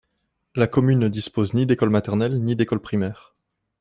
La 0.55 0.65
commune 0.65 0.97
ne 0.97 1.09
dispose 1.09 1.53
ni 1.53 1.67
d'école 1.67 1.91
maternelle 1.91 2.41
ni 2.41 2.55
d'école 2.55 2.81
primaire. 2.81 3.35